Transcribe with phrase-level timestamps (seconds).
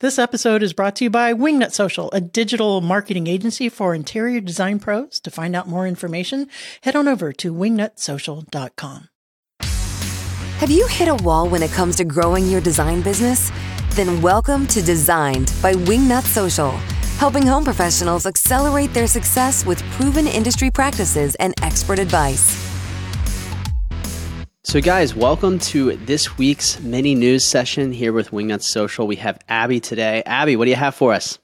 [0.00, 4.40] This episode is brought to you by Wingnut Social, a digital marketing agency for interior
[4.40, 5.20] design pros.
[5.20, 6.48] To find out more information,
[6.80, 9.08] head on over to wingnutsocial.com.
[9.60, 13.52] Have you hit a wall when it comes to growing your design business?
[13.90, 16.70] Then welcome to Designed by Wingnut Social,
[17.18, 22.69] helping home professionals accelerate their success with proven industry practices and expert advice.
[24.70, 29.08] So, guys, welcome to this week's mini news session here with Wingnut Social.
[29.08, 30.22] We have Abby today.
[30.24, 31.40] Abby, what do you have for us?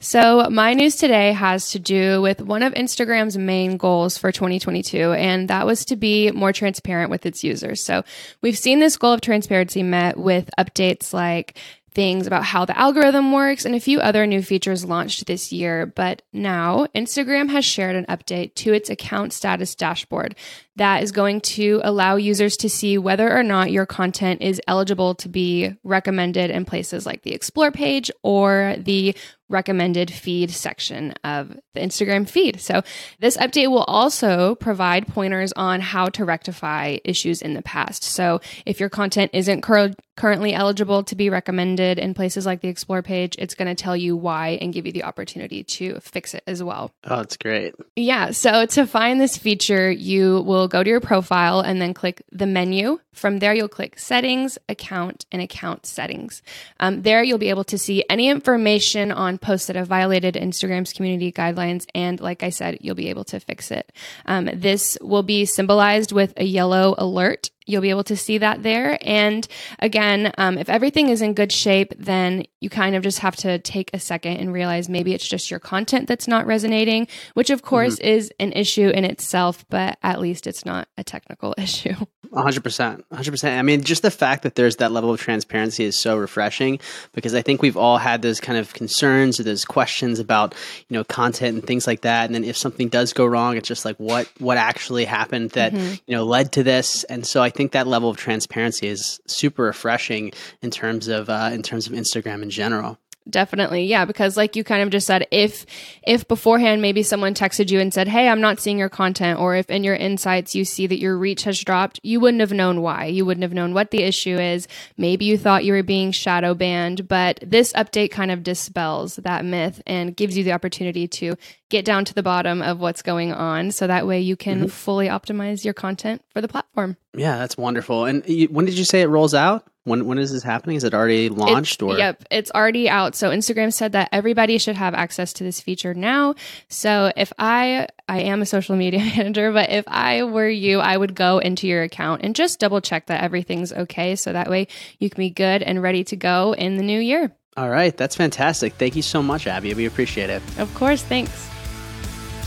[0.00, 5.12] So, my news today has to do with one of Instagram's main goals for 2022,
[5.12, 7.84] and that was to be more transparent with its users.
[7.84, 8.04] So,
[8.40, 11.58] we've seen this goal of transparency met with updates like
[11.96, 15.86] things about how the algorithm works and a few other new features launched this year.
[15.86, 20.36] But now Instagram has shared an update to its account status dashboard
[20.76, 25.14] that is going to allow users to see whether or not your content is eligible
[25.14, 29.16] to be recommended in places like the explore page or the
[29.48, 32.60] recommended feed section of the Instagram feed.
[32.60, 32.82] So,
[33.20, 38.02] this update will also provide pointers on how to rectify issues in the past.
[38.02, 42.68] So, if your content isn't cur- currently eligible to be recommended in places like the
[42.68, 46.34] explore page, it's going to tell you why and give you the opportunity to fix
[46.34, 46.90] it as well.
[47.04, 47.74] Oh, that's great.
[47.94, 48.32] Yeah.
[48.32, 52.46] So, to find this feature, you will go to your profile and then click the
[52.46, 52.98] menu.
[53.12, 56.42] From there, you'll click settings, account, and account settings.
[56.80, 60.92] Um, there, you'll be able to see any information on posts that have violated Instagram's
[60.92, 61.86] community guidelines.
[61.94, 63.92] And like I said, you'll be able to fix it.
[64.26, 68.62] Um, this will be symbolized with a yellow alert You'll be able to see that
[68.62, 68.96] there.
[69.02, 69.46] And
[69.80, 73.58] again, um, if everything is in good shape, then you kind of just have to
[73.58, 77.62] take a second and realize maybe it's just your content that's not resonating, which of
[77.62, 78.06] course mm-hmm.
[78.06, 81.94] is an issue in itself, but at least it's not a technical issue.
[82.36, 83.02] 100%.
[83.10, 83.58] 100%.
[83.58, 86.78] I mean, just the fact that there's that level of transparency is so refreshing
[87.14, 90.54] because I think we've all had those kind of concerns or those questions about,
[90.88, 92.26] you know, content and things like that.
[92.26, 95.72] And then if something does go wrong, it's just like what what actually happened that,
[95.72, 95.94] mm-hmm.
[96.06, 97.04] you know, led to this.
[97.04, 101.50] And so I think that level of transparency is super refreshing in terms of uh,
[101.52, 102.98] in terms of Instagram in general
[103.28, 105.66] definitely yeah because like you kind of just said if
[106.02, 109.56] if beforehand maybe someone texted you and said hey i'm not seeing your content or
[109.56, 112.82] if in your insights you see that your reach has dropped you wouldn't have known
[112.82, 113.06] why.
[113.06, 114.68] You wouldn't have known what the issue is.
[114.96, 119.44] Maybe you thought you were being shadow banned but this update kind of dispels that
[119.44, 121.36] myth and gives you the opportunity to
[121.68, 124.68] get down to the bottom of what's going on so that way you can mm-hmm.
[124.68, 126.96] fully optimize your content for the platform.
[127.14, 128.04] Yeah that's wonderful.
[128.04, 130.76] And when did you say it rolls out when when is this happening?
[130.76, 131.96] Is it already launched or?
[131.96, 133.14] Yep, it's already out.
[133.14, 136.34] So Instagram said that everybody should have access to this feature now.
[136.68, 140.96] So if I I am a social media manager, but if I were you, I
[140.96, 144.66] would go into your account and just double check that everything's okay so that way
[144.98, 147.32] you can be good and ready to go in the new year.
[147.56, 148.74] All right, that's fantastic.
[148.74, 149.72] Thank you so much, Abby.
[149.72, 150.42] We appreciate it.
[150.58, 151.48] Of course, thanks.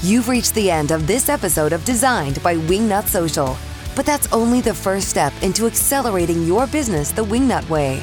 [0.04, 3.58] You've reached the end of this episode of Designed by Wingnut Social.
[3.96, 8.02] But that's only the first step into accelerating your business the Wingnut way.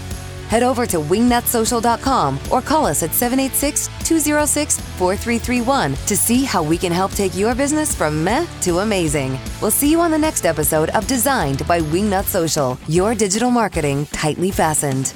[0.49, 6.79] Head over to wingnutsocial.com or call us at 786 206 4331 to see how we
[6.79, 9.39] can help take your business from meh to amazing.
[9.61, 14.07] We'll see you on the next episode of Designed by Wingnut Social, your digital marketing
[14.07, 15.15] tightly fastened.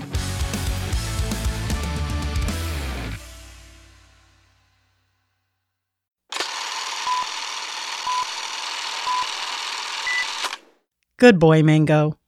[11.20, 12.19] Good boy, Mango.